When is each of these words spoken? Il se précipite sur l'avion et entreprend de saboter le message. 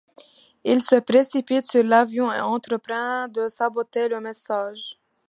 Il 0.63 0.81
se 0.81 0.95
précipite 0.99 1.67
sur 1.69 1.83
l'avion 1.83 2.33
et 2.33 2.39
entreprend 2.39 3.27
de 3.27 3.47
saboter 3.47 4.07
le 4.09 4.19
message. 4.19 4.99